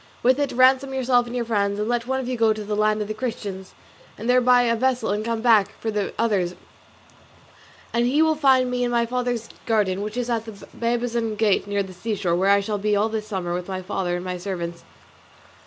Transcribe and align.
With 0.23 0.39
it 0.39 0.51
ransom 0.51 0.95
yourself 0.95 1.27
and 1.27 1.35
your 1.35 1.45
friends, 1.45 1.77
and 1.79 1.87
let 1.87 2.07
one 2.07 2.19
of 2.19 2.27
you 2.27 2.35
go 2.35 2.53
to 2.53 2.63
the 2.63 2.75
land 2.75 3.03
of 3.03 3.07
the 3.07 3.13
Christians, 3.13 3.75
and 4.17 4.27
there 4.27 4.41
buy 4.41 4.63
a 4.63 4.75
vessel 4.75 5.11
and 5.11 5.23
come 5.23 5.41
back 5.43 5.79
for 5.79 5.91
the 5.91 6.11
others; 6.17 6.55
and 7.93 8.07
he 8.07 8.23
will 8.23 8.33
find 8.33 8.71
me 8.71 8.83
in 8.83 8.89
my 8.89 9.05
father's 9.05 9.47
garden, 9.67 10.01
which 10.01 10.17
is 10.17 10.27
at 10.27 10.45
the 10.45 10.53
Babazon 10.75 11.35
gate 11.35 11.67
near 11.67 11.83
the 11.83 11.93
seashore, 11.93 12.35
where 12.35 12.49
I 12.49 12.61
shall 12.61 12.79
be 12.79 12.95
all 12.95 13.09
this 13.09 13.27
summer 13.27 13.53
with 13.53 13.67
my 13.67 13.83
father 13.83 14.15
and 14.15 14.25
my 14.25 14.37
servants. 14.39 14.83